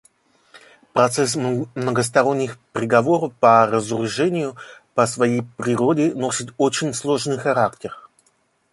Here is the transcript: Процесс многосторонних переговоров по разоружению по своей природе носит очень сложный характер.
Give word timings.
Процесс 0.93 1.35
многосторонних 1.35 2.57
переговоров 2.73 3.33
по 3.39 3.67
разоружению 3.67 4.55
по 4.95 5.05
своей 5.05 5.43
природе 5.57 6.15
носит 6.15 6.55
очень 6.57 6.95
сложный 6.95 7.37
характер. 7.37 7.95